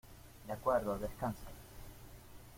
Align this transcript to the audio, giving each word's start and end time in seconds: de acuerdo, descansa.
de 0.47 0.53
acuerdo, 0.53 0.97
descansa. 0.97 1.45